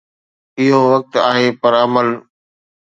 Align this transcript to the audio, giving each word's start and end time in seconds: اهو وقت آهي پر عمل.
اهو 0.59 0.81
وقت 0.93 1.13
آهي 1.29 1.47
پر 1.61 1.73
عمل. 1.81 2.07